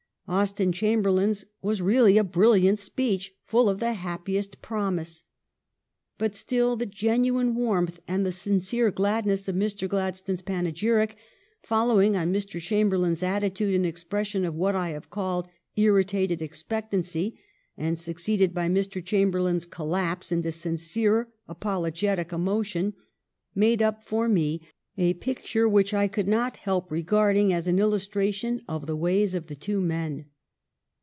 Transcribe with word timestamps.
Austin 0.27 0.71
Chamberlain's 0.71 1.43
was 1.61 1.81
really 1.81 2.17
a 2.17 2.23
brilliant 2.23 2.79
speech, 2.79 3.33
full 3.43 3.67
of 3.67 3.81
the 3.81 3.91
happiest 3.91 4.61
promise. 4.61 5.23
But 6.17 6.35
still 6.37 6.77
the 6.77 6.85
genuine 6.85 7.53
warmth 7.53 7.99
and 8.07 8.25
the 8.25 8.31
sincere 8.31 8.91
gladness 8.91 9.49
of 9.49 9.57
Mr. 9.57 9.89
Gladstone 9.89 10.35
s 10.35 10.41
panegyric, 10.41 11.15
following 11.63 12.15
on 12.15 12.31
Mr. 12.31 12.61
Chamberlain's 12.61 13.23
attitude 13.23 13.75
and 13.75 13.85
expression 13.85 14.45
of 14.45 14.55
what 14.55 14.73
I 14.73 14.91
have 14.91 15.09
called 15.09 15.49
irritated 15.75 16.41
ex 16.41 16.63
pectancy 16.63 17.35
and 17.75 17.99
succeeded 17.99 18.53
by 18.53 18.69
Mr. 18.69 19.03
Chamberlain's 19.03 19.65
col 19.65 19.89
lapse 19.89 20.31
into 20.31 20.53
sincere 20.53 21.27
apologetic 21.49 22.31
emotion, 22.31 22.93
made 23.53 23.81
up 23.81 24.01
for 24.01 24.29
me 24.29 24.61
a 24.97 25.13
picture 25.15 25.69
which 25.69 25.93
I 25.93 26.09
could 26.09 26.27
not 26.27 26.57
help 26.57 26.91
regarding 26.91 27.53
as 27.53 27.65
an 27.65 27.79
illustration 27.79 28.61
of 28.67 28.87
the 28.87 28.95
ways 28.95 29.33
of 29.33 29.47
the 29.47 29.55
two 29.55 29.79
men. 29.79 30.25